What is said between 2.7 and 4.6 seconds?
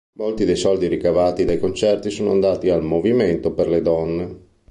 al movimento per le donne.